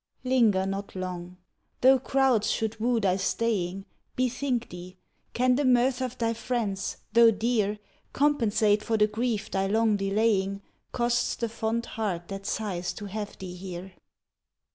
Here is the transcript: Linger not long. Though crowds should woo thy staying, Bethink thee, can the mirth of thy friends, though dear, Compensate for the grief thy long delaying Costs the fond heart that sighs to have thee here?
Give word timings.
Linger 0.23 0.65
not 0.65 0.95
long. 0.95 1.37
Though 1.81 1.99
crowds 1.99 2.49
should 2.49 2.79
woo 2.79 2.99
thy 2.99 3.17
staying, 3.17 3.85
Bethink 4.15 4.69
thee, 4.69 4.97
can 5.33 5.53
the 5.53 5.63
mirth 5.63 6.01
of 6.01 6.17
thy 6.17 6.33
friends, 6.33 6.97
though 7.13 7.29
dear, 7.29 7.77
Compensate 8.11 8.81
for 8.81 8.97
the 8.97 9.05
grief 9.05 9.51
thy 9.51 9.67
long 9.67 9.97
delaying 9.97 10.63
Costs 10.91 11.35
the 11.35 11.49
fond 11.49 11.85
heart 11.85 12.29
that 12.29 12.47
sighs 12.47 12.93
to 12.93 13.05
have 13.05 13.37
thee 13.37 13.53
here? 13.53 13.91